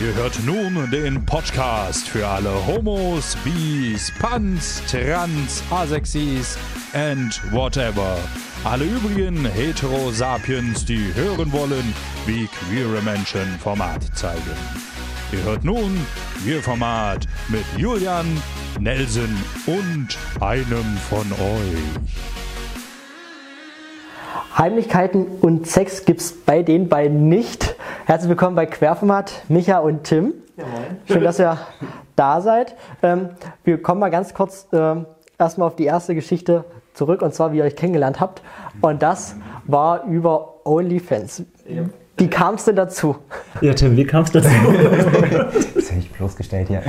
[0.00, 6.58] Ihr hört nun den Podcast für alle Homos, Bis, Pans, Trans, Asexis
[6.92, 8.18] and whatever.
[8.64, 11.94] Alle übrigen Heterosapiens, die hören wollen,
[12.26, 14.42] wie queere Menschen Format zeigen.
[15.32, 16.04] Ihr hört nun
[16.42, 18.26] Queer Format mit Julian,
[18.80, 22.14] Nelson und einem von euch.
[24.56, 27.74] Heimlichkeiten und Sex gibt's bei den beiden nicht.
[28.06, 30.34] Herzlich willkommen bei Querformat, Micha und Tim.
[30.58, 30.64] Ja,
[31.06, 31.56] Schön, dass ihr
[32.16, 32.76] da seid.
[33.02, 33.30] Ähm,
[33.64, 35.06] wir kommen mal ganz kurz ähm,
[35.38, 38.42] erstmal auf die erste Geschichte zurück und zwar, wie ihr euch kennengelernt habt.
[38.82, 41.44] Und das war über OnlyFans.
[41.66, 41.84] Ja.
[42.18, 43.16] Wie kam es denn dazu?
[43.62, 44.48] Ja, Tim, wie kam es dazu?
[45.74, 46.82] das hätte ich bloßgestellt hier.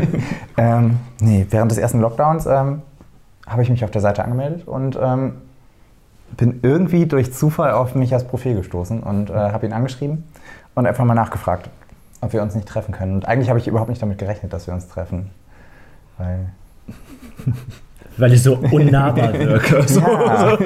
[0.56, 2.80] ähm, nee, während des ersten Lockdowns ähm,
[3.46, 5.42] habe ich mich auf der Seite angemeldet und ähm,
[6.36, 10.24] bin irgendwie durch Zufall auf mich als Profil gestoßen und äh, habe ihn angeschrieben
[10.74, 11.70] und einfach mal nachgefragt,
[12.20, 13.14] ob wir uns nicht treffen können.
[13.14, 15.30] Und eigentlich habe ich überhaupt nicht damit gerechnet, dass wir uns treffen.
[16.18, 16.50] Weil.
[18.16, 19.82] Weil ich so unnahbar wirke.
[19.88, 20.56] So, ja.
[20.56, 20.64] So.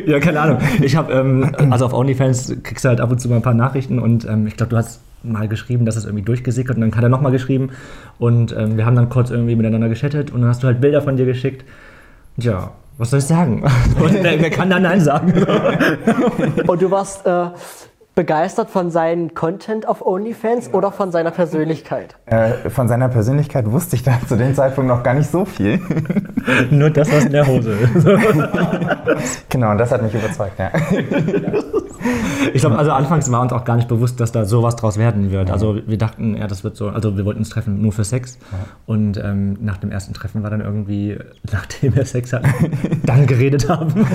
[0.06, 0.58] ja, keine Ahnung.
[0.82, 3.54] Ich habe, ähm, also auf OnlyFans kriegst du halt ab und zu mal ein paar
[3.54, 6.94] Nachrichten und ähm, ich glaube, du hast mal geschrieben, dass es irgendwie durchgesickert und dann
[6.94, 7.70] hat er nochmal geschrieben
[8.18, 11.00] und ähm, wir haben dann kurz irgendwie miteinander geschattet und dann hast du halt Bilder
[11.00, 11.64] von dir geschickt.
[12.36, 13.64] Ja, was soll ich sagen?
[14.00, 15.32] Und wer kann da Nein sagen?
[16.66, 17.46] Und du warst äh,
[18.14, 20.74] begeistert von seinem Content auf OnlyFans ja.
[20.74, 22.16] oder von seiner Persönlichkeit?
[22.26, 25.80] Äh, von seiner Persönlichkeit wusste ich da zu dem Zeitpunkt noch gar nicht so viel.
[26.70, 28.06] Nur das, was in der Hose ist.
[29.48, 30.70] genau, und das hat mich überzeugt, ja.
[32.52, 35.30] Ich glaube, also anfangs war uns auch gar nicht bewusst, dass da sowas draus werden
[35.30, 35.50] wird.
[35.50, 38.38] Also wir dachten, ja, das wird so, also wir wollten uns treffen nur für Sex.
[38.86, 41.18] Und ähm, nach dem ersten Treffen war dann irgendwie,
[41.52, 42.48] nachdem wir Sex hatten,
[43.04, 44.06] dann geredet haben,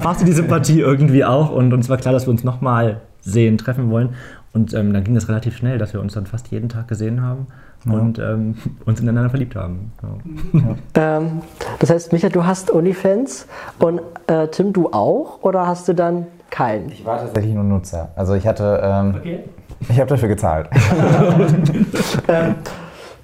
[0.00, 1.50] passte die Sympathie irgendwie auch.
[1.50, 4.10] Und uns war klar, dass wir uns nochmal sehen, treffen wollen.
[4.52, 7.22] Und ähm, dann ging das relativ schnell, dass wir uns dann fast jeden Tag gesehen
[7.22, 7.48] haben
[7.86, 7.92] ja.
[7.92, 9.92] und ähm, uns ineinander verliebt haben.
[10.94, 11.16] Ja.
[11.16, 11.40] Ähm,
[11.80, 13.48] das heißt, Micha, du hast OnlyFans
[13.80, 15.42] und äh, Tim, du auch?
[15.42, 16.90] Oder hast du dann keinen?
[16.90, 18.10] Ich war tatsächlich nur Nutzer.
[18.16, 19.44] Also ich hatte, ähm, okay.
[19.88, 20.68] ich habe dafür gezahlt.
[22.28, 22.56] Ähm,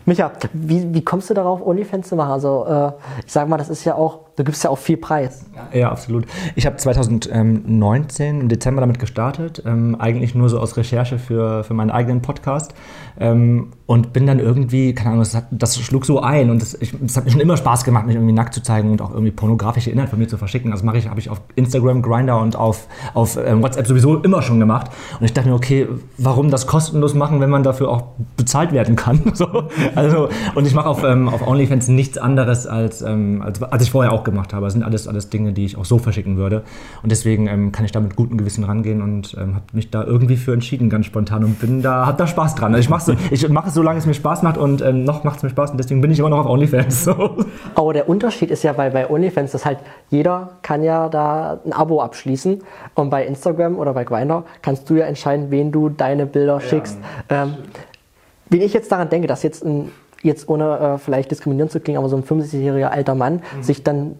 [0.06, 2.32] Micha, wie, wie kommst du darauf, OnlyFans zu machen?
[2.32, 2.92] Also äh,
[3.24, 5.44] ich sag mal, das ist ja auch, du gibst ja auch viel Preis.
[5.72, 6.24] Ja, absolut.
[6.54, 11.74] Ich habe 2019 im Dezember damit gestartet, ähm, eigentlich nur so aus Recherche für, für
[11.74, 12.74] meinen eigenen Podcast
[13.18, 16.74] ähm, und bin dann irgendwie, keine Ahnung, das, hat, das schlug so ein und es
[17.16, 19.90] hat mir schon immer Spaß gemacht, mich irgendwie nackt zu zeigen und auch irgendwie pornografische
[19.90, 20.70] Inhalte von mir zu verschicken.
[20.70, 24.40] Das mache ich, habe ich auf Instagram, Grinder und auf, auf ähm, WhatsApp sowieso immer
[24.42, 24.90] schon gemacht.
[25.18, 25.86] Und ich dachte mir, okay,
[26.16, 28.04] warum das kostenlos machen, wenn man dafür auch
[28.36, 29.20] bezahlt werden kann?
[29.34, 29.64] so.
[29.94, 33.90] Also, und ich mache auf, ähm, auf OnlyFans nichts anderes, als, ähm, als, als ich
[33.90, 34.64] vorher auch gemacht habe.
[34.64, 36.62] Das sind alles, alles Dinge, die ich auch so verschicken würde.
[37.02, 40.04] Und deswegen ähm, kann ich da mit gutem Gewissen rangehen und ähm, habe mich da
[40.04, 42.74] irgendwie für entschieden, ganz spontan und bin da, hab da Spaß dran.
[42.74, 45.38] Also ich mache ich mach es, solange es mir Spaß macht und ähm, noch macht
[45.38, 47.04] es mir Spaß und deswegen bin ich immer noch auf OnlyFans.
[47.04, 47.36] So.
[47.74, 49.78] Aber der Unterschied ist ja bei, bei OnlyFans, dass halt
[50.10, 52.62] jeder kann ja da ein Abo abschließen
[52.94, 56.60] und bei Instagram oder bei Grindr kannst du ja entscheiden, wen du deine Bilder ja,
[56.60, 56.98] schickst.
[57.28, 57.54] Ähm,
[58.50, 59.90] wenn ich jetzt daran denke, dass jetzt ein,
[60.22, 63.62] jetzt ohne äh, vielleicht diskriminierend zu klingen, aber so ein 65-jähriger alter Mann mhm.
[63.62, 64.16] sich dann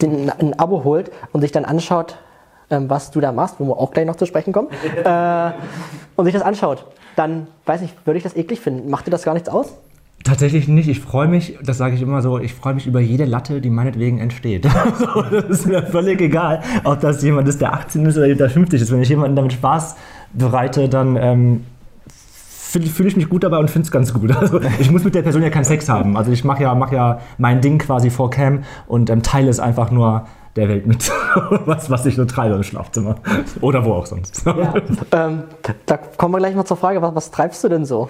[0.00, 2.16] den, ein Abo holt und sich dann anschaut,
[2.70, 4.68] ähm, was du da machst, wo wir auch gleich noch zu sprechen kommen,
[5.04, 5.50] äh,
[6.16, 6.86] und sich das anschaut,
[7.16, 8.90] dann, weiß ich, würde ich das eklig finden.
[8.90, 9.74] Macht dir das gar nichts aus?
[10.22, 10.88] Tatsächlich nicht.
[10.88, 13.70] Ich freue mich, das sage ich immer so, ich freue mich über jede Latte, die
[13.70, 14.66] meinetwegen entsteht.
[15.30, 18.82] das ist mir völlig egal, ob das jemand ist, der 18 ist oder der 50
[18.82, 18.92] ist.
[18.92, 19.96] Wenn ich jemanden damit Spaß
[20.34, 21.64] bereite, dann ähm,
[22.70, 24.30] fühle fühl ich mich gut dabei und finde es ganz gut.
[24.40, 26.16] Also ich muss mit der Person ja keinen Sex haben.
[26.16, 29.60] Also ich mache ja, mach ja mein Ding quasi vor Cam und ähm, teile es
[29.60, 30.26] einfach nur
[30.56, 31.10] der Welt mit,
[31.66, 33.16] was, was ich so treibe im Schlafzimmer.
[33.60, 34.44] Oder wo auch sonst.
[34.44, 34.74] Ja.
[35.12, 35.44] ähm,
[35.86, 38.08] da kommen wir gleich mal zur Frage, was, was treibst du denn so?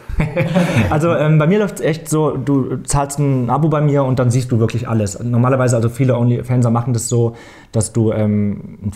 [0.89, 4.19] also ähm, bei mir läuft es echt so, du zahlst ein Abo bei mir und
[4.19, 5.23] dann siehst du wirklich alles.
[5.23, 7.37] Normalerweise, also viele OnlyFanser machen das so,
[7.73, 8.93] dass du ähm,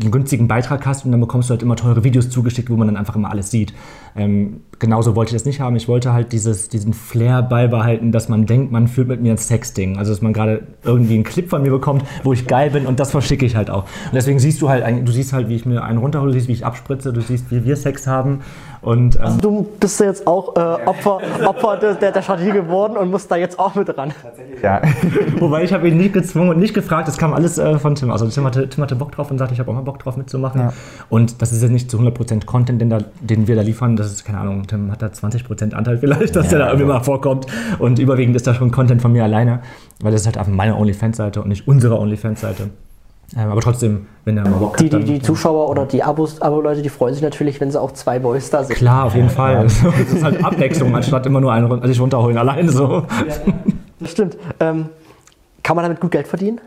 [0.00, 2.88] einen günstigen Beitrag hast und dann bekommst du halt immer teure Videos zugeschickt, wo man
[2.88, 3.74] dann einfach immer alles sieht.
[4.16, 5.76] Ähm, genauso wollte ich das nicht haben.
[5.76, 9.38] Ich wollte halt dieses, diesen Flair beibehalten, dass man denkt, man führt mit mir ein
[9.38, 9.98] Sexting.
[9.98, 13.00] Also dass man gerade irgendwie einen Clip von mir bekommt, wo ich geil bin und
[13.00, 13.84] das verschicke ich halt auch.
[13.84, 16.48] Und deswegen siehst du halt, du siehst halt, wie ich mir einen runterhole, du siehst,
[16.48, 18.40] wie ich abspritze, du siehst, wie wir Sex haben.
[18.80, 23.10] Und, ähm also du bist jetzt auch äh, Opfer, Opfer der, der, Strategie geworden und
[23.10, 24.12] musst da jetzt auch mit ran.
[24.22, 24.62] Tatsächlich.
[24.62, 24.82] Ja.
[25.38, 28.10] Wobei ich habe ihn nicht gezwungen und nicht gefragt, das kam alles äh, von Tim.
[28.10, 30.16] Also Tim hatte, Tim hatte Bock drauf und sagte, ich habe auch mal Bock drauf
[30.16, 30.60] mitzumachen.
[30.60, 30.72] Ja.
[31.08, 33.96] Und das ist jetzt nicht zu 100% Content, den, da, den wir da liefern.
[33.96, 36.86] Das ist, keine Ahnung, Tim hat da 20% Anteil vielleicht, dass ja, der da irgendwie
[36.86, 37.46] mal vorkommt.
[37.78, 39.60] Und überwiegend ist da schon Content von mir alleine,
[40.00, 42.70] weil das ist halt einfach meine OnlyFans-Seite und nicht unsere OnlyFans-Seite.
[43.34, 46.40] Ähm, aber trotzdem, wenn er mal Bock Die, hat, die, die Zuschauer oder die Abos,
[46.40, 48.76] Abo-Leute, die freuen sich natürlich, wenn sie auch zwei Boys da sind.
[48.76, 49.64] Klar, auf jeden Fall.
[49.64, 53.04] Das ist halt Abwechslung, anstatt immer nur einen sich runterholen alleine so.
[53.98, 54.36] Das stimmt.
[54.60, 54.90] Ähm,
[55.62, 56.60] kann man damit gut Geld verdienen?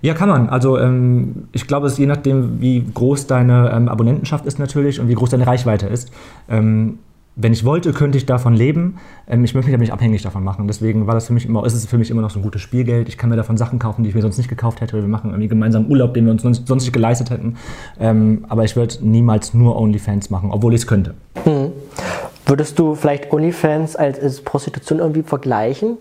[0.00, 0.48] Ja, kann man.
[0.48, 5.00] Also ähm, ich glaube, es ist je nachdem, wie groß deine ähm, Abonnentenschaft ist natürlich
[5.00, 6.10] und wie groß deine Reichweite ist.
[6.48, 6.98] Ähm,
[7.36, 8.98] wenn ich wollte, könnte ich davon leben.
[9.26, 10.66] Ähm, ich möchte mich aber nicht abhängig davon machen.
[10.66, 12.62] Deswegen war das für mich immer, ist es für mich immer noch so ein gutes
[12.62, 13.08] Spielgeld.
[13.08, 14.96] Ich kann mir davon Sachen kaufen, die ich mir sonst nicht gekauft hätte.
[14.96, 17.56] Wir machen irgendwie gemeinsam Urlaub, den wir uns sonst sonst nicht geleistet hätten.
[17.98, 21.14] Ähm, aber ich würde niemals nur OnlyFans machen, obwohl ich es könnte.
[22.46, 25.96] Würdest du vielleicht OnlyFans als, als Prostitution irgendwie vergleichen?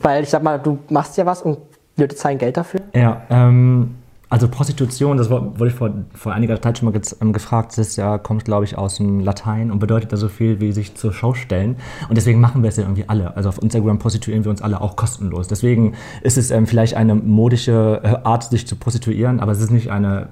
[0.00, 1.58] Weil ich sag mal, du machst ja was und
[1.96, 2.80] Leute zahlen Geld dafür.
[2.94, 3.96] Ja, ähm,
[4.30, 7.78] also Prostitution, das wurde ich vor, vor einiger Zeit schon mal gez- ähm, gefragt, das
[7.88, 10.94] ist ja, kommt glaube ich aus dem Latein und bedeutet da so viel wie sich
[10.96, 11.76] zur Schau stellen.
[12.08, 13.36] Und deswegen machen wir es ja irgendwie alle.
[13.36, 15.48] Also auf Instagram prostituieren wir uns alle auch kostenlos.
[15.48, 19.70] Deswegen ist es ähm, vielleicht eine modische äh, Art, sich zu prostituieren, aber es ist
[19.70, 20.28] nicht eine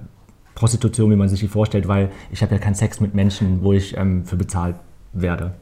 [0.54, 3.72] Prostitution, wie man sich die vorstellt, weil ich habe ja keinen Sex mit Menschen, wo
[3.72, 4.76] ich ähm, für bezahlt
[5.12, 5.52] werde.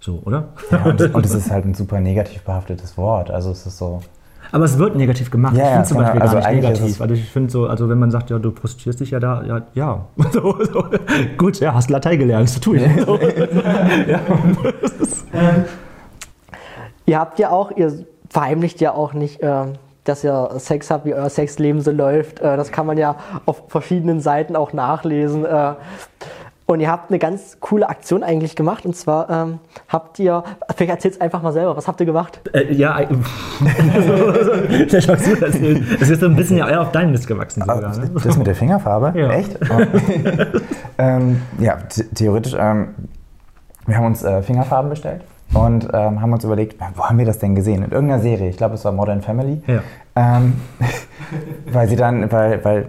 [0.00, 0.48] So, oder?
[0.70, 3.30] Ja, und, und es ist halt ein super negativ behaftetes Wort.
[3.30, 4.00] Also es ist so.
[4.54, 5.56] Aber es wird negativ gemacht.
[5.56, 6.06] Ja, ich ja, finde zum genau.
[6.10, 7.00] Beispiel Also gar nicht negativ.
[7.00, 9.62] Also ich finde so, also wenn man sagt, ja, du prostituierst dich ja da, ja,
[9.74, 10.06] ja.
[10.32, 10.84] So, so.
[11.36, 13.04] Gut, ja, hast Latein gelernt, das tue ich.
[13.04, 13.18] So.
[17.06, 19.72] Ihr habt ja auch, ihr verheimlicht ja auch nicht, ähm,
[20.04, 22.38] dass ihr Sex habt, wie euer Sexleben so läuft.
[22.38, 23.16] Äh, das kann man ja
[23.46, 25.44] auf verschiedenen Seiten auch nachlesen.
[26.66, 28.86] Und ihr habt eine ganz coole Aktion eigentlich gemacht.
[28.86, 29.58] Und zwar ähm,
[29.88, 30.42] habt ihr,
[30.74, 32.40] vielleicht erzählt einfach mal selber, was habt ihr gemacht?
[32.54, 33.06] Äh, ja, äh,
[34.90, 35.06] das.
[35.06, 37.96] Es ist so ein bisschen ja eher auf deinen Mist gewachsen sogar.
[37.98, 38.10] Ne?
[38.22, 39.12] Das mit der Fingerfarbe?
[39.18, 39.30] Ja.
[39.32, 39.58] Echt?
[39.70, 39.78] Oh.
[40.98, 42.94] ähm, ja, the- theoretisch, ähm,
[43.86, 45.22] wir haben uns äh, Fingerfarben bestellt
[45.54, 47.84] und ähm, haben uns überlegt, wo haben wir das denn gesehen?
[47.84, 49.62] In irgendeiner Serie, ich glaube, es war Modern Family.
[49.66, 49.80] Ja.
[50.16, 50.54] Ähm,
[51.72, 52.88] weil sie dann, weil, weil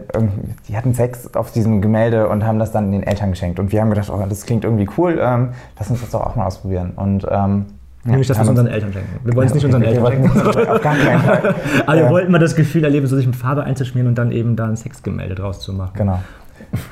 [0.67, 3.59] die hatten Sex auf diesem Gemälde und haben das dann den Eltern geschenkt.
[3.59, 6.35] Und wir haben gedacht, oh, das klingt irgendwie cool, ähm, lass uns das doch auch
[6.35, 6.94] mal ausprobieren.
[6.95, 7.65] Und, ähm,
[8.03, 9.09] Nämlich, dass wir es uns- unseren Eltern schenken.
[9.25, 10.39] Wir wollen es nicht Ja, unseren Eltern schenken.
[10.39, 11.56] es Auf gar keinen Fall.
[11.88, 14.56] Aber wir wollten mal das Gefühl erleben, so sich mit Farbe einzuschmieren und dann eben
[14.56, 15.94] da ein Sexgemälde draus zu machen.
[15.95, 16.19] Genau.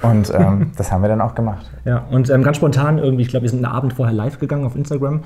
[0.01, 1.65] Und ähm, das haben wir dann auch gemacht.
[1.85, 4.65] Ja, und ähm, ganz spontan irgendwie, ich glaube, wir sind einen Abend vorher live gegangen
[4.65, 5.21] auf Instagram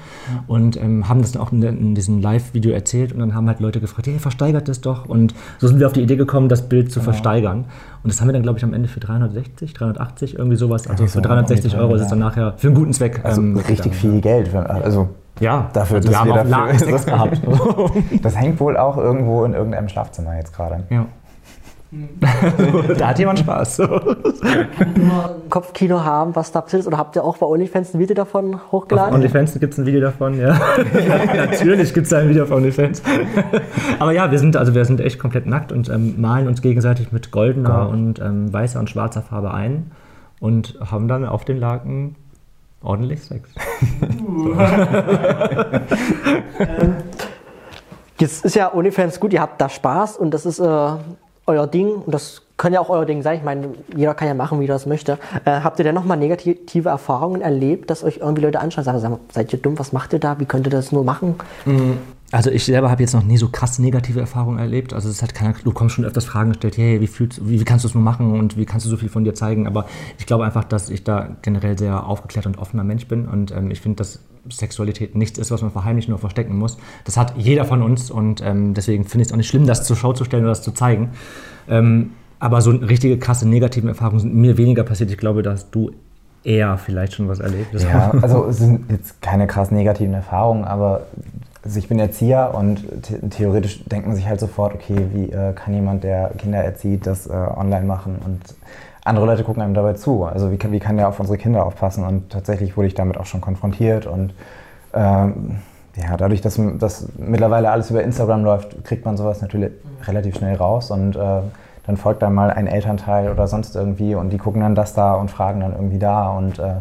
[0.48, 3.60] und ähm, haben das dann auch in, in diesem Live-Video erzählt und dann haben halt
[3.60, 5.06] Leute gefragt, hey, versteigert das doch.
[5.08, 7.66] Und so sind wir auf die Idee gekommen, das Bild zu versteigern.
[8.04, 10.88] Und das haben wir dann, glaube ich, am Ende für 360, 380, irgendwie sowas.
[10.88, 13.22] Also für so 360 um die Euro ist es dann nachher für einen guten Zweck.
[13.24, 14.48] Also ähm, richtig viel Geld.
[14.48, 15.10] Für, also
[15.40, 17.42] Ja, dafür, also dass wir haben wir auch dafür- Sex gehabt.
[18.24, 20.84] Das hängt wohl auch irgendwo in irgendeinem Schlafzimmer jetzt gerade.
[20.90, 21.06] ja.
[22.98, 23.82] da hat jemand Spaß.
[25.50, 26.88] Kopfkino haben, was da passiert ist?
[26.88, 29.16] Oder habt ihr auch bei OnlyFans ein Video davon Auf hochgeladen?
[29.16, 30.60] OnlyFans gibt es ein Video davon, ja.
[31.36, 33.02] Natürlich gibt es ein Video auf OnlyFans.
[34.00, 37.12] Aber ja, wir sind, also wir sind echt komplett nackt und ähm, malen uns gegenseitig
[37.12, 37.90] mit goldener Genau.
[37.90, 39.92] und ähm, weißer und schwarzer Farbe ein
[40.40, 42.16] und haben dann auf den Laken
[42.84, 43.50] ordentlich Sex.
[48.20, 50.90] Jetzt ist ja OnlyFans gut, ihr habt da Spaß und das ist äh,
[51.48, 53.38] euer Ding und das kann ja auch euer Ding sein.
[53.38, 55.14] Ich meine, jeder kann ja machen, wie er das möchte.
[55.46, 59.20] Äh, habt ihr denn nochmal negative Erfahrungen erlebt, dass euch irgendwie Leute anschauen und sagen,
[59.32, 61.36] seid ihr dumm, was macht ihr da, wie könnt ihr das nur machen?
[62.32, 64.94] Also ich selber habe jetzt noch nie so krass negative Erfahrungen erlebt.
[64.94, 67.64] Also es hat keiner, du kommst schon öfters Fragen gestellt, hey, wie, fühlst, wie, wie
[67.64, 69.66] kannst du es nur machen und wie kannst du so viel von dir zeigen?
[69.66, 69.86] Aber
[70.20, 73.72] ich glaube einfach, dass ich da generell sehr aufgeklärt und offener Mensch bin und ähm,
[73.72, 74.20] ich finde, dass
[74.52, 76.78] Sexualität nichts ist, was man verheimlichen oder verstecken muss.
[77.06, 79.84] Das hat jeder von uns und ähm, deswegen finde ich es auch nicht schlimm, das
[79.84, 81.12] zur Schau zu stellen oder das zu zeigen.
[81.70, 85.10] Ähm, aber so richtige krasse negative Erfahrungen sind mir weniger passiert.
[85.10, 85.92] Ich glaube, dass du
[86.44, 87.84] eher vielleicht schon was erlebt hast.
[87.84, 91.08] Ja, also es sind jetzt keine krass negativen Erfahrungen, aber
[91.64, 95.54] also ich bin Erzieher und the theoretisch denkt man sich halt sofort, okay, wie äh,
[95.54, 98.40] kann jemand, der Kinder erzieht, das äh, online machen und
[99.08, 100.24] andere Leute gucken einem dabei zu.
[100.24, 102.06] Also wie kann, wie kann der auf unsere Kinder aufpassen?
[102.06, 104.34] Und tatsächlich wurde ich damit auch schon konfrontiert und
[104.94, 105.58] ähm,
[105.96, 109.72] ja, dadurch, dass, dass mittlerweile alles über Instagram läuft, kriegt man sowas natürlich
[110.06, 111.42] relativ schnell raus und äh,
[111.88, 115.16] dann folgt dann mal ein Elternteil oder sonst irgendwie und die gucken dann das da
[115.16, 116.76] und fragen dann irgendwie da und äh,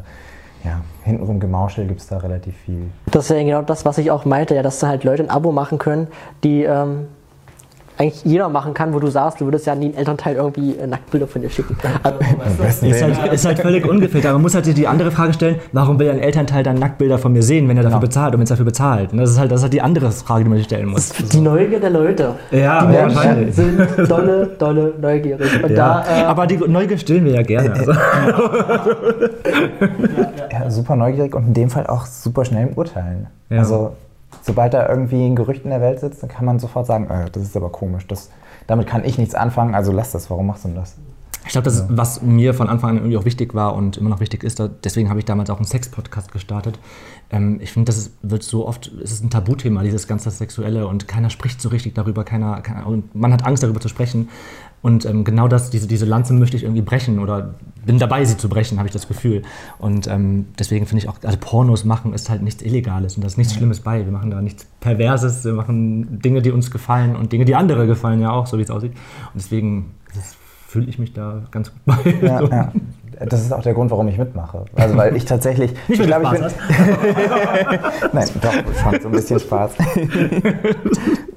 [0.64, 2.90] ja, hintenrum Gemauschel gibt es da relativ viel.
[3.06, 5.30] Das ist ja genau das, was ich auch meinte, ja, dass da halt Leute ein
[5.30, 6.08] Abo machen können,
[6.42, 7.06] die ähm,
[7.98, 10.86] eigentlich jeder machen kann, wo du sagst, du würdest ja nie einen Elternteil irgendwie äh,
[10.86, 11.76] Nacktbilder von dir schicken.
[12.02, 14.32] Also, Ist halt, ist halt völlig ungefiltert.
[14.32, 17.42] Man muss halt die andere Frage stellen, warum will ein Elternteil dann Nacktbilder von mir
[17.42, 18.06] sehen, wenn er dafür Genau.
[18.06, 19.12] bezahlt und wenn es dafür bezahlt?
[19.12, 21.08] Und das ist halt, das ist halt die andere Frage, die man sich stellen muss.
[21.10, 22.34] die Neugier der Leute.
[22.50, 23.54] Ja, die ja, Menschen wahrscheinlich.
[23.54, 25.62] sind dolle, dolle neugierig.
[25.64, 26.02] Und Ja.
[26.04, 27.72] da, äh, Aber die Neugier stillen wir ja gerne.
[27.72, 27.92] Also.
[30.52, 33.26] Ja, super neugierig und in dem Fall auch super schnell im Urteilen.
[33.50, 33.58] Ja.
[33.58, 33.92] Also
[34.42, 37.30] sobald da irgendwie ein Gerücht in der Welt sitzt, dann kann man sofort sagen, äh,
[37.30, 38.30] das ist aber komisch, das,
[38.66, 40.96] damit kann ich nichts anfangen, also lass das, warum machst du denn das?
[41.46, 44.10] Ich glaube, das ist, was mir von Anfang an irgendwie auch wichtig war und immer
[44.10, 44.60] noch wichtig ist.
[44.82, 46.80] Deswegen habe ich damals auch einen Sex-Podcast gestartet.
[47.30, 50.88] Ähm, ich finde, das ist, wird so oft, es ist ein Tabuthema, dieses ganze Sexuelle
[50.88, 54.28] und keiner spricht so richtig darüber, keiner, keiner und man hat Angst darüber zu sprechen.
[54.86, 58.36] Und ähm, genau das, diese, diese Lanze möchte ich irgendwie brechen oder bin dabei, sie
[58.36, 59.42] zu brechen, habe ich das Gefühl.
[59.80, 63.26] Und ähm, deswegen finde ich auch, also Pornos machen ist halt nichts Illegales und da
[63.26, 64.04] ist nichts Schlimmes bei.
[64.04, 67.88] Wir machen da nichts Perverses, wir machen Dinge, die uns gefallen und Dinge, die andere
[67.88, 68.92] gefallen ja auch, so wie es aussieht.
[68.92, 70.36] Und deswegen es
[70.68, 72.14] fühle ich mich da ganz gut bei.
[72.24, 72.46] Ja, so.
[72.46, 72.72] ja.
[73.28, 74.66] Das ist auch der Grund, warum ich mitmache.
[74.76, 75.72] Also weil ich tatsächlich.
[75.88, 76.42] Nicht, ich glaube, ich bin.
[78.12, 79.72] Nein, doch, schon so ein bisschen Spaß.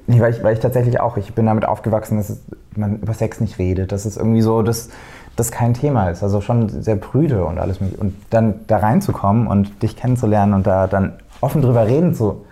[0.06, 2.38] nee, weil ich, weil ich tatsächlich auch, ich bin damit aufgewachsen, dass
[2.76, 3.92] man über Sex nicht redet.
[3.92, 4.90] Das ist irgendwie so, dass
[5.36, 6.22] das kein Thema ist.
[6.22, 8.00] Also schon sehr prüde und alles mögliche.
[8.00, 12.44] Und dann da reinzukommen und dich kennenzulernen und da dann offen drüber reden zu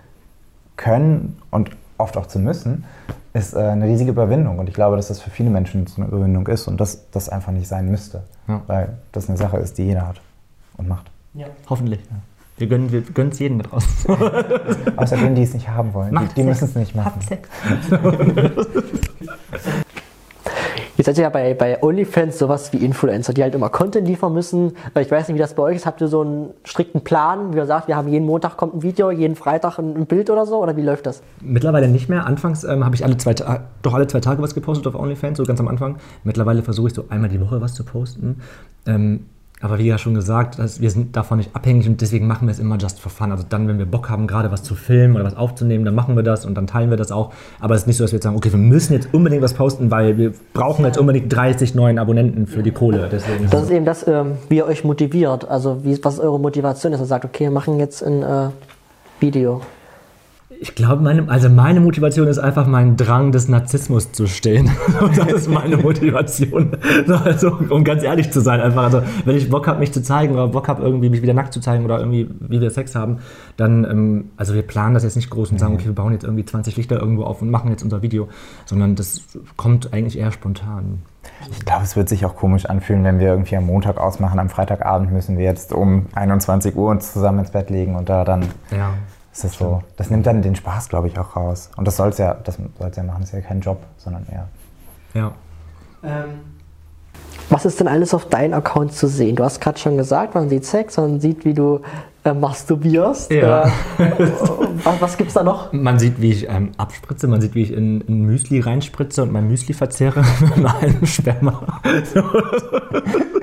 [0.75, 2.85] können und oft auch zu müssen,
[3.33, 4.59] ist äh, eine riesige Überwindung.
[4.59, 7.29] Und ich glaube, dass das für viele Menschen so eine Überwindung ist und dass das
[7.29, 8.23] einfach nicht sein müsste.
[8.47, 8.61] Ja.
[8.67, 10.21] Weil das eine Sache ist, die jeder hat
[10.77, 11.11] und macht.
[11.33, 11.99] Ja, hoffentlich.
[12.09, 12.17] Ja.
[12.57, 14.17] Wir gönnen wir es jedem da draußen.
[14.97, 16.13] Außer denen, die es nicht haben wollen.
[16.13, 17.13] Macht die, die müssen es nicht machen.
[17.15, 17.49] Habt Sex.
[21.09, 24.73] Ihr seid ja bei, bei OnlyFans sowas wie Influencer, die halt immer Content liefern müssen.
[24.99, 25.87] Ich weiß nicht, wie das bei euch ist.
[25.87, 28.83] Habt ihr so einen strikten Plan, wie ihr sagt, wir haben jeden Montag kommt ein
[28.83, 30.57] Video, jeden Freitag ein, ein Bild oder so?
[30.61, 31.23] Oder wie läuft das?
[31.41, 32.27] Mittlerweile nicht mehr.
[32.27, 35.45] Anfangs ähm, habe ich alle zwei, doch alle zwei Tage was gepostet auf OnlyFans, so
[35.45, 35.95] ganz am Anfang.
[36.23, 38.41] Mittlerweile versuche ich so einmal die Woche was zu posten.
[38.85, 39.25] Ähm,
[39.61, 42.59] aber wie ja schon gesagt, wir sind davon nicht abhängig und deswegen machen wir es
[42.59, 43.31] immer just for fun.
[43.31, 46.15] Also dann, wenn wir Bock haben, gerade was zu filmen oder was aufzunehmen, dann machen
[46.15, 47.33] wir das und dann teilen wir das auch.
[47.59, 49.53] Aber es ist nicht so, dass wir jetzt sagen, okay, wir müssen jetzt unbedingt was
[49.53, 53.09] posten, weil wir brauchen jetzt unbedingt 30 neuen Abonnenten für die Kohle.
[53.11, 55.47] Deswegen das ist eben das, ähm, wie ihr euch motiviert.
[55.49, 57.01] Also wie, was eure Motivation ist.
[57.01, 58.49] Ihr sagt, okay, wir machen jetzt ein äh,
[59.19, 59.61] Video
[60.61, 64.69] ich glaube, meine, also meine Motivation ist einfach mein Drang des Narzissmus zu stehen.
[65.15, 66.71] das ist meine Motivation.
[67.07, 68.83] Also, um ganz ehrlich zu sein, einfach.
[68.83, 71.53] Also, wenn ich Bock habe, mich zu zeigen oder Bock habe, irgendwie mich wieder nackt
[71.53, 73.19] zu zeigen oder irgendwie, wie wir Sex haben,
[73.55, 76.25] dann, ähm, also wir planen das jetzt nicht groß und sagen, okay, wir bauen jetzt
[76.25, 78.27] irgendwie 20 Lichter irgendwo auf und machen jetzt unser Video,
[78.65, 79.21] sondern das
[79.55, 81.03] kommt eigentlich eher spontan.
[81.51, 84.49] Ich glaube, es wird sich auch komisch anfühlen, wenn wir irgendwie am Montag ausmachen, am
[84.49, 88.41] Freitagabend müssen wir jetzt um 21 Uhr uns zusammen ins Bett legen und da dann.
[88.71, 88.93] Ja
[89.31, 91.69] das ist so, das nimmt dann den Spaß, glaube ich, auch raus.
[91.77, 94.25] Und das soll es ja, das soll's ja machen, das ist ja kein Job, sondern
[94.31, 94.47] eher.
[95.13, 95.31] Ja.
[96.03, 96.41] Ähm,
[97.49, 99.35] was ist denn alles auf deinem Account zu sehen?
[99.35, 101.81] Du hast gerade schon gesagt, man sieht Sex, man sieht, wie du
[102.23, 103.31] äh, masturbierst.
[103.31, 103.67] Ja.
[103.67, 103.71] Äh,
[104.83, 105.73] was was gibt es da noch?
[105.73, 109.31] Man sieht, wie ich ähm, abspritze, man sieht, wie ich in, in Müsli reinspritze und
[109.31, 110.23] mein Müsli verzehre
[110.55, 111.81] mit einem Sperma.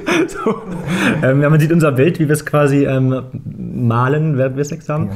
[0.29, 0.63] So.
[1.23, 4.89] Ähm, ja, man sieht unser Bild, wie wir es quasi ähm, malen, während wir Sex
[4.89, 5.11] haben.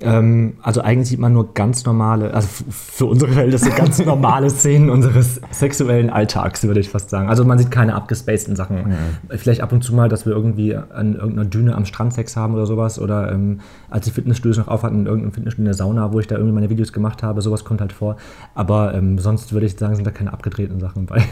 [0.00, 0.18] Ja.
[0.18, 4.90] Ähm, also eigentlich sieht man nur ganz normale, also für unsere Verhältnisse ganz normale Szenen
[4.90, 7.28] unseres sexuellen Alltags, würde ich fast sagen.
[7.28, 8.88] Also man sieht keine abgespaceden Sachen.
[8.88, 9.36] Mhm.
[9.36, 12.54] Vielleicht ab und zu mal, dass wir irgendwie an irgendeiner Düne am Strand Sex haben
[12.54, 12.98] oder sowas.
[12.98, 13.60] Oder ähm,
[13.90, 16.36] als die Fitnessstudios noch auf hatten, in irgendeinem Fitnessstudio in der Sauna, wo ich da
[16.36, 18.16] irgendwie meine Videos gemacht habe, sowas kommt halt vor.
[18.54, 21.22] Aber ähm, sonst würde ich sagen, sind da keine abgedrehten Sachen bei.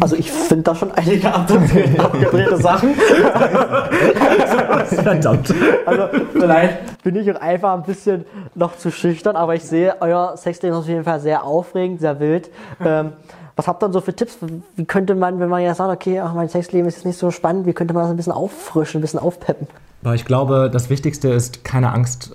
[0.00, 2.94] Also ich finde da schon einige abgedrehte Sachen.
[4.84, 5.54] Verdammt.
[5.86, 10.36] Also vielleicht bin ich auch einfach ein bisschen noch zu schüchtern, aber ich sehe, euer
[10.36, 12.50] Sexleben ist auf jeden Fall sehr aufregend, sehr wild.
[12.84, 13.12] Ähm,
[13.56, 14.38] was habt ihr dann so für Tipps?
[14.76, 17.30] Wie könnte man, wenn man ja sagt, okay, ach, mein Sexleben ist jetzt nicht so
[17.30, 19.66] spannend, wie könnte man das ein bisschen auffrischen, ein bisschen aufpeppen?
[20.04, 22.32] Aber ich glaube, das Wichtigste ist, keine Angst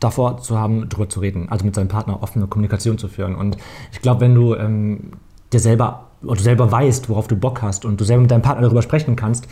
[0.00, 3.34] davor zu haben, darüber zu reden, also mit seinem Partner offene Kommunikation zu führen.
[3.34, 3.56] Und
[3.90, 5.12] ich glaube, wenn du ähm,
[5.52, 8.42] dir selber oder du selber weißt, worauf du Bock hast und du selber mit deinem
[8.42, 9.46] Partner darüber sprechen kannst,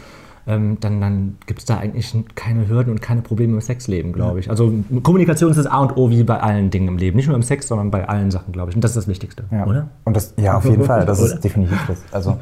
[0.47, 4.41] ähm, dann, dann gibt es da eigentlich keine Hürden und keine Probleme im Sexleben, glaube
[4.41, 4.49] ich.
[4.49, 4.73] Also
[5.03, 7.17] Kommunikation ist das A und O wie bei allen Dingen im Leben.
[7.17, 8.75] Nicht nur im Sex, sondern bei allen Sachen, glaube ich.
[8.75, 9.67] Und das ist das Wichtigste, ja.
[9.67, 9.89] oder?
[10.05, 11.05] Und das, ja, auf jeden Fall.
[11.05, 12.03] Das ist definitiv das.
[12.13, 12.39] Also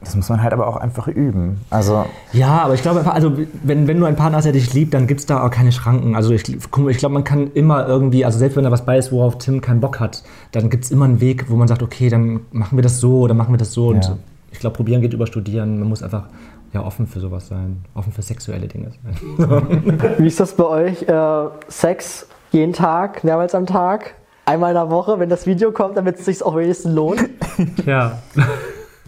[0.00, 1.60] das muss man halt aber auch einfach üben.
[1.70, 4.72] Also ja, aber ich glaube einfach, also wenn, wenn du einen Partner hast, der dich
[4.72, 6.14] liebt, dann gibt es da auch keine Schranken.
[6.14, 9.10] Also ich, ich glaube, man kann immer irgendwie, also selbst wenn da was bei ist,
[9.10, 12.08] worauf Tim keinen Bock hat, dann gibt es immer einen Weg, wo man sagt, okay,
[12.08, 13.88] dann machen wir das so oder machen wir das so.
[13.88, 14.16] Und ja.
[14.52, 15.80] ich glaube, probieren geht über studieren.
[15.80, 16.28] Man muss einfach
[16.72, 20.14] ja, offen für sowas sein, offen für sexuelle Dinge sein.
[20.18, 21.02] Wie ist das bei euch?
[21.02, 24.14] Äh, Sex jeden Tag, mehrmals am Tag?
[24.44, 27.28] Einmal in der Woche, wenn das Video kommt, damit es sich auch wenigstens lohnt?
[27.86, 28.18] Ja.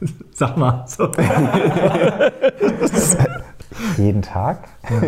[0.32, 0.84] Sag mal.
[0.86, 1.10] So.
[3.96, 4.68] jeden Tag?
[4.88, 5.02] Ja.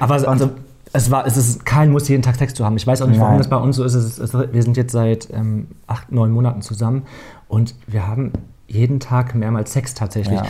[0.00, 0.50] Aber also,
[0.92, 2.76] es, war, es ist, kein muss jeden Tag Sex zu haben.
[2.76, 3.38] Ich weiß auch nicht, warum Nein.
[3.38, 3.94] das bei uns so ist.
[3.94, 7.02] Es ist wir sind jetzt seit ähm, acht, neun Monaten zusammen
[7.48, 8.32] und wir haben
[8.66, 10.38] jeden Tag mehrmals Sex tatsächlich.
[10.38, 10.46] Ja.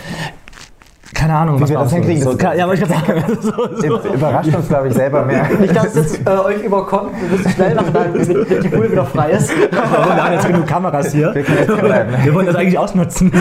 [1.14, 4.08] Keine Ahnung, Wie wir das hinkriegen, So, ja, aber ich kann sagen, so, so.
[4.14, 5.46] Überrascht uns, glaube ich, selber mehr.
[5.58, 9.04] Nicht, dass es jetzt äh, euch überkommt, wir müssen schnell machen, damit die Pool wieder
[9.06, 9.50] frei ist.
[9.72, 11.34] Aber wir haben jetzt genug Kameras hier.
[11.34, 12.12] Wir können jetzt bleiben.
[12.22, 13.32] Wir wollen das eigentlich ausnutzen.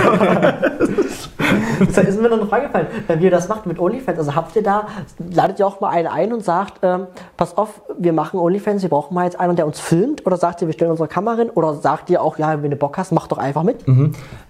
[1.96, 4.20] Da ist mir noch eine Frage gefallen, wie ihr das macht mit OnlyFans.
[4.20, 4.88] Also habt ihr da,
[5.34, 8.90] ladet ihr auch mal einen ein und sagt, ähm, pass auf, wir machen OnlyFans, wir
[8.90, 10.26] brauchen mal jetzt einen, der uns filmt?
[10.26, 11.50] Oder sagt ihr, wir stellen unsere Kamera hin?
[11.50, 13.88] Oder sagt ihr auch, ja, wenn du Bock hast, mach doch einfach mit?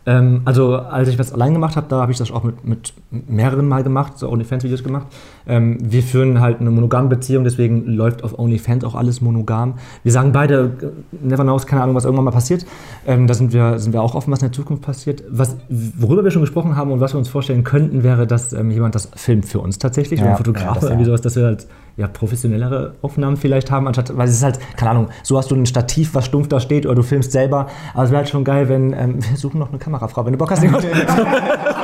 [0.06, 2.94] Ähm, also als ich was allein gemacht habe, da habe ich das auch mit, mit
[3.10, 5.08] mehreren Mal gemacht, so OnlyFans-Videos gemacht.
[5.48, 9.76] Ähm, wir führen halt eine monogame Beziehung, deswegen läuft auf OnlyFans auch alles monogam.
[10.04, 12.66] Wir sagen beide, äh, never knows, keine Ahnung, was irgendwann mal passiert.
[13.06, 15.24] Ähm, da sind wir, sind wir auch offen, was in der Zukunft passiert.
[15.30, 18.72] Was, worüber wir schon gesprochen haben und was wir uns vorstellen könnten, wäre, dass ähm,
[18.72, 21.06] jemand das filmt für uns tatsächlich, oder Ja, ein Fotograf ja, oder irgendwie ja.
[21.06, 24.92] sowas, dass wir halt ja, professionellere Aufnahmen vielleicht haben, anstatt, weil es ist halt, keine
[24.92, 27.68] Ahnung, so hast du ein Stativ, was stumpf da steht, oder du filmst selber.
[27.94, 30.38] Aber es wäre halt schon geil, wenn, ähm, wir suchen noch eine Kamerafrau, wenn du
[30.38, 30.64] Bock hast.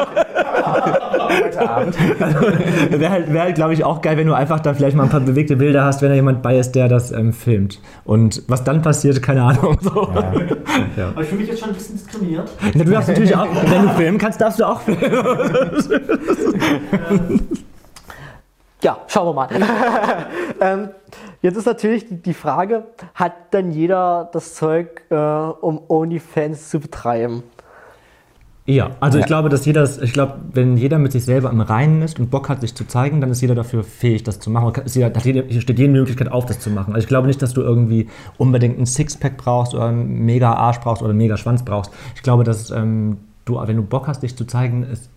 [0.73, 1.97] Heute Abend.
[2.89, 5.09] Wäre halt, wär halt glaube ich, auch geil, wenn du einfach da vielleicht mal ein
[5.09, 7.79] paar bewegte Bilder hast, wenn da jemand bei ist, der das ähm, filmt.
[8.05, 9.77] Und was dann passiert, keine Ahnung.
[9.81, 10.09] So.
[10.97, 11.09] Ja.
[11.09, 12.49] Aber ich fühle mich jetzt schon ein bisschen diskriminiert.
[12.73, 14.99] Du darfst natürlich auch, wenn du filmen kannst, darfst du auch filmen.
[18.83, 19.47] Ja, schauen wir mal.
[20.59, 20.89] ähm,
[21.41, 22.83] jetzt ist natürlich die, die Frage,
[23.15, 27.43] hat denn jeder das Zeug, äh, um OnlyFans zu betreiben?
[28.65, 29.27] Ja, also ich Ja.
[29.27, 32.47] glaube, dass jeder, ich glaube, wenn jeder mit sich selber im Reinen ist und Bock
[32.47, 34.73] hat, sich zu zeigen, dann ist jeder dafür fähig, das zu machen.
[34.85, 36.93] Ist jeder, jeder, hier steht jede Möglichkeit auf, das zu machen.
[36.93, 40.79] Also ich glaube nicht, dass du irgendwie unbedingt ein Sixpack brauchst oder einen mega Arsch
[40.79, 41.91] brauchst oder einen mega Schwanz brauchst.
[42.15, 45.09] Ich glaube, dass ähm, du, wenn du Bock hast, dich zu zeigen, es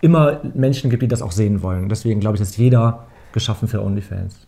[0.00, 1.88] immer Menschen gibt, die das auch sehen wollen.
[1.88, 4.46] Deswegen glaube ich, ist jeder geschaffen für OnlyFans.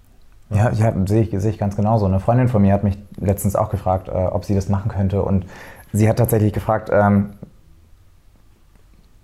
[0.50, 2.06] Ja, ja sehe ich, sehe ich ganz genauso.
[2.06, 5.22] Eine Freundin von mir hat mich letztens auch gefragt, äh, ob sie das machen könnte.
[5.22, 5.46] Und
[5.92, 7.30] sie hat tatsächlich gefragt, ähm,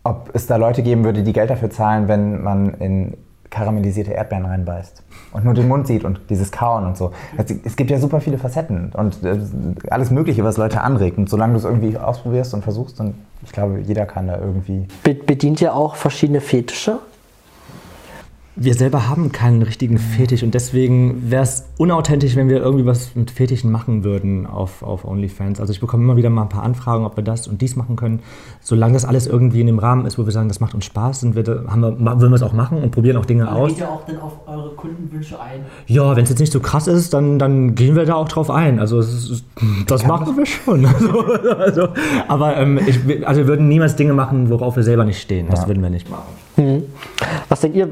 [0.06, 3.16] ob es da Leute geben würde, die Geld dafür zahlen, wenn man in
[3.50, 7.12] karamellisierte Erdbeeren reinbeißt und nur den Mund sieht und dieses Kauen und so.
[7.36, 9.38] Es, es gibt ja super viele Facetten und äh,
[9.90, 11.16] alles Mögliche, was Leute anregt.
[11.18, 14.86] Und solange du es irgendwie ausprobierst und versuchst, dann, ich glaube, jeder kann da irgendwie.
[15.02, 16.98] Be bedient ihr auch verschiedene Fetische?
[18.58, 23.14] Wir selber haben keinen richtigen Fetisch und deswegen wäre es unauthentisch, wenn wir irgendwie was
[23.14, 25.60] mit Fetischen machen würden auf, auf OnlyFans.
[25.60, 27.96] Also ich bekomme immer wieder mal ein paar Anfragen, ob wir das und dies machen
[27.96, 28.20] können.
[28.62, 31.20] Solange das alles irgendwie in dem Rahmen ist, wo wir sagen, das macht uns Spaß,
[31.20, 33.76] sind wir haben wir, würden wir es auch machen und probieren auch Dinge aus.
[33.78, 35.60] ihr auch dann auf eure Kundenwünsche ein?
[35.86, 38.48] Ja, wenn es jetzt nicht so krass ist, dann, dann gehen wir da auch drauf
[38.50, 38.78] ein.
[38.80, 39.44] Also es ist,
[39.86, 40.86] das machen wir schon.
[40.96, 41.20] Also,
[41.58, 41.88] also,
[42.26, 45.48] aber ähm, ich, also wir würden niemals Dinge machen, worauf wir selber nicht stehen.
[45.50, 45.68] Das Ja.
[45.68, 46.45] würden wir nicht machen.
[47.48, 47.88] Was denkt ihr,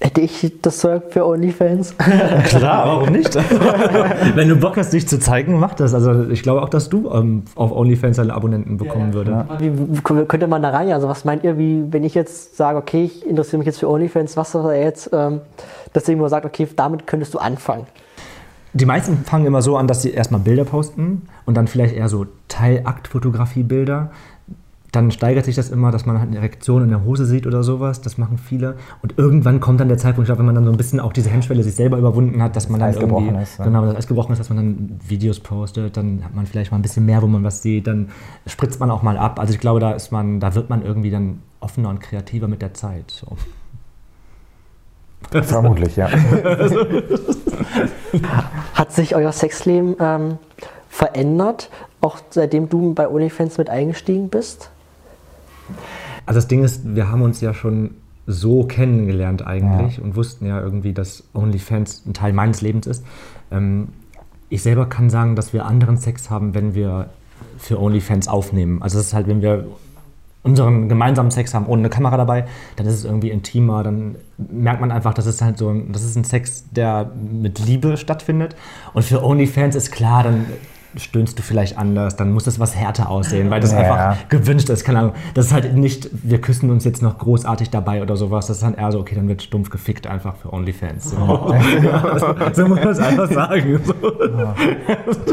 [0.00, 1.96] hätte ich das Zeug für OnlyFans?
[2.44, 3.34] Klar, warum nicht?
[4.34, 5.94] Wenn du Bock hast, dich zu zeigen, mach das.
[5.94, 9.46] Also ich glaube auch, dass du ähm, auf OnlyFans einen Abonnenten bekommen würde.
[9.58, 10.92] Wie, wie könnte man da rein?
[10.92, 13.88] Also was meint ihr, wie wenn ich jetzt sage, okay, ich interessiere mich jetzt für
[13.88, 15.40] OnlyFans, was er jetzt, ähm,
[15.92, 17.86] dass irgendwo sagt, okay, damit könntest du anfangen?
[18.76, 22.08] Die meisten fangen immer so an, dass sie erstmal Bilder posten und dann vielleicht eher
[22.08, 24.10] so Teilaktfotografie-Bilder.
[24.94, 27.64] Dann steigert sich das immer, dass man halt eine Erektion in der Hose sieht oder
[27.64, 28.00] sowas.
[28.00, 28.76] Das machen viele.
[29.02, 31.12] Und irgendwann kommt dann der Zeitpunkt, ich glaube, wenn man dann so ein bisschen auch
[31.12, 33.84] diese Hemmschwelle sich selber überwunden hat, dass man Das dann Eis irgendwie, gebrochen ist, genau,
[33.86, 36.82] das Eis gebrochen ist, dass man dann Videos postet, dann hat man vielleicht mal ein
[36.82, 38.10] bisschen mehr, wo man was sieht, dann
[38.46, 39.40] spritzt man auch mal ab.
[39.40, 42.62] Also ich glaube, da ist man, da wird man irgendwie dann offener und kreativer mit
[42.62, 43.10] der Zeit.
[43.10, 43.36] So.
[45.42, 46.08] Vermutlich, ja.
[48.74, 50.38] Hat sich euer Sexleben ähm,
[50.88, 54.70] verändert, auch seitdem du bei OnlyFans mit eingestiegen bist?
[56.26, 57.90] Also das Ding ist, wir haben uns ja schon
[58.26, 63.04] so kennengelernt eigentlich und wussten ja irgendwie, dass OnlyFans ein Teil meines Lebens ist.
[63.50, 63.88] Ähm,
[64.48, 67.10] ich selber kann sagen, dass wir anderen Sex haben, wenn wir
[67.58, 68.82] für OnlyFans aufnehmen.
[68.82, 69.66] Also das ist halt, wenn wir
[70.42, 72.46] unseren gemeinsamen Sex haben ohne eine Kamera dabei,
[72.76, 76.16] dann ist es irgendwie intimer, dann merkt man einfach, das ist halt so, das ist
[76.16, 78.54] ein Sex, der mit Liebe stattfindet.
[78.92, 80.46] Und für OnlyFans ist klar, dann
[80.96, 84.68] stöhnst du vielleicht anders, dann muss das was härter aussehen, weil das Ja, einfach gewünscht
[84.68, 84.84] ist.
[84.84, 85.12] Keine Ahnung.
[85.34, 88.46] Das ist halt nicht, wir küssen uns jetzt noch großartig dabei oder sowas.
[88.46, 91.10] Das ist dann eher so, okay, dann wird stumpf gefickt einfach für OnlyFans.
[91.10, 91.16] So,
[91.82, 93.80] ja, so, so muss man es einfach sagen.
[93.84, 93.92] So.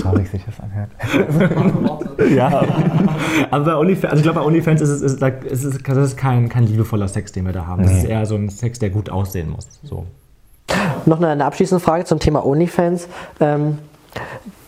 [0.02, 0.90] Traurig sich das anhört.
[2.36, 2.64] Ja.
[3.50, 6.18] Aber bei OnlyFans, also ich glaube, bei OnlyFans ist es, ist, ist, es- das ist
[6.18, 7.84] kein, kein liebevoller Sex, den wir da haben.
[7.84, 9.68] Das ist eher so ein Sex, der gut aussehen muss.
[9.84, 10.06] So.
[11.06, 13.08] Noch eine, eine abschließende Frage zum Thema OnlyFans.
[13.40, 13.80] Ähm,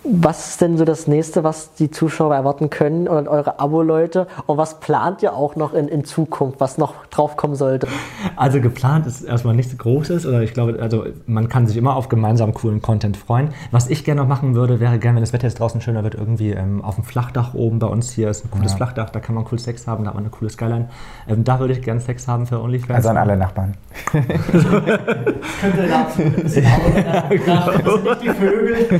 [0.03, 4.27] was ist denn so das nächste, was die Zuschauer erwarten können und eure Abo-Leute?
[4.47, 7.87] Und was plant ihr auch noch in, in Zukunft, was noch draufkommen sollte?
[8.35, 12.09] Also geplant ist erstmal nichts Großes oder ich glaube, also man kann sich immer auf
[12.09, 13.49] gemeinsam coolen Content freuen.
[13.71, 16.15] Was ich gerne noch machen würde, wäre gerne, wenn das Wetter jetzt draußen schöner wird,
[16.15, 18.77] irgendwie ähm, auf dem Flachdach oben bei uns hier ist ein cooles Ja.
[18.77, 20.89] Flachdach, da kann man cool Sex haben, da hat man eine coole Skyline.
[21.27, 22.97] Ähm, da würde ich gerne Sex haben für OnlyFans.
[22.97, 23.75] Also an alle Nachbarn.
[24.11, 28.99] Könnte da ein bisschen Abo, nicht die Vögel.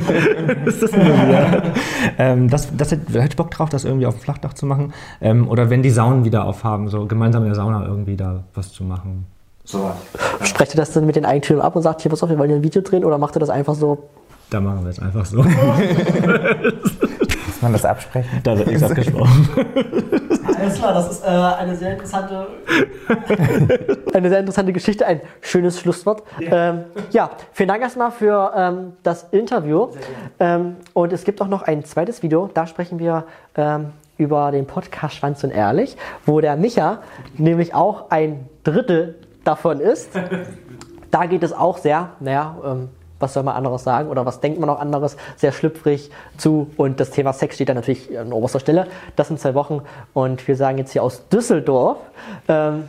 [0.96, 1.62] nur wieder?
[2.18, 4.92] ähm, das, das hätte, hätte Bock drauf, das irgendwie auf dem Flachdach zu machen.
[5.20, 8.72] Ähm, oder wenn die Saunen wieder aufhaben, so gemeinsam in der Sauna irgendwie da was
[8.72, 9.26] zu machen.
[9.64, 9.90] So
[10.42, 12.50] Sprecht ihr das dann mit den Eigentümern ab und sagt, hier, pass auf, wir wollen
[12.50, 13.04] hier ein Video drehen?
[13.04, 14.10] Oder macht ihr das einfach so?
[14.50, 15.42] Da machen wir es einfach so.
[17.64, 18.40] Man das absprechen?
[18.42, 19.48] da wird nichts abgesprochen.
[20.58, 22.46] Alles klar, das ist äh, eine sehr interessante,
[24.14, 26.22] eine sehr interessante Geschichte, ein schönes Schlusswort.
[26.38, 29.88] Ja, ähm, ja vielen Dank erstmal für ähm, das Interview.
[30.38, 33.24] Ähm, und es gibt auch noch ein zweites Video, da sprechen wir
[33.56, 35.96] ähm, über den Podcast Schwanz und Ehrlich,
[36.26, 36.98] wo der Micha
[37.36, 40.10] nämlich auch ein Drittel davon ist.
[41.10, 42.88] Da geht es auch sehr, naja, ähm,
[43.24, 47.00] was soll man anderes sagen oder was denkt man auch anderes, sehr schlüpfrig zu und
[47.00, 48.86] das Thema Sex steht da natürlich an oberster Stelle.
[49.16, 49.82] Das sind zwei Wochen
[50.12, 51.98] und wir sagen jetzt hier aus Düsseldorf,
[52.48, 52.84] ähm,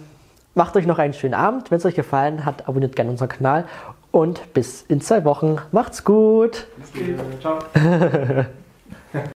[0.54, 1.72] macht euch noch einen schönen Abend.
[1.72, 3.66] Wenn es euch gefallen hat, abonniert gerne unseren Kanal
[4.12, 5.58] und bis in zwei Wochen.
[5.72, 6.68] Macht's gut!
[7.42, 7.60] Ciao.